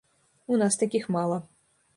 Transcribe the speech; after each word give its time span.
У 0.55 0.59
нас 0.61 0.79
такіх 0.83 1.05
мала. 1.17 1.41